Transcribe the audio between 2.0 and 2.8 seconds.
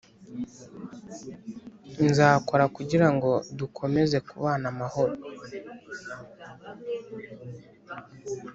nzakora